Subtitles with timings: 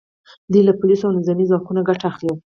[0.51, 2.31] دوی له پولیسو او نظامي ځواکونو ګټه اخلي